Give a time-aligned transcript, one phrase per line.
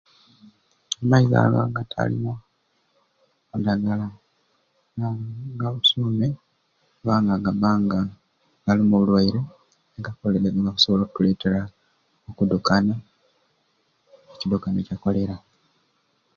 [1.01, 2.33] Amaizi ago agatalimu
[3.65, 4.07] dagala
[4.97, 5.09] ga
[5.59, 6.27] gabusuume
[6.97, 7.99] kubanga Gabba nga
[8.65, 9.41] galimu obulwaire
[9.97, 11.61] obukusobola okutuleetera
[12.29, 12.93] okudukana
[14.33, 15.35] ekidukano ekya Kolera.